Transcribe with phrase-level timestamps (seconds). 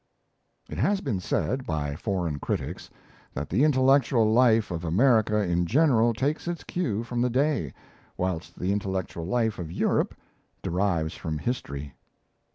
[0.67, 2.89] It has been said, by foreign critics,
[3.35, 7.71] that the intellectual life of America in general takes its cue from the day,
[8.17, 10.15] whilst the intellectual life of Europe
[10.63, 11.93] derives from history.